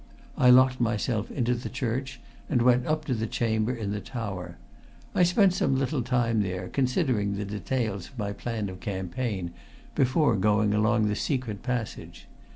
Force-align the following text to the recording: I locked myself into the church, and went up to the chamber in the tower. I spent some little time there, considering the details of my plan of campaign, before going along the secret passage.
I 0.35 0.49
locked 0.49 0.81
myself 0.81 1.29
into 1.29 1.53
the 1.53 1.69
church, 1.69 2.19
and 2.49 2.63
went 2.63 2.87
up 2.87 3.05
to 3.05 3.13
the 3.13 3.27
chamber 3.27 3.71
in 3.71 3.91
the 3.91 3.99
tower. 3.99 4.57
I 5.13 5.21
spent 5.21 5.53
some 5.53 5.77
little 5.77 6.01
time 6.01 6.41
there, 6.41 6.69
considering 6.69 7.35
the 7.37 7.45
details 7.45 8.07
of 8.07 8.17
my 8.17 8.33
plan 8.33 8.67
of 8.69 8.79
campaign, 8.79 9.51
before 9.93 10.35
going 10.37 10.73
along 10.73 11.05
the 11.07 11.15
secret 11.15 11.61
passage. 11.61 12.25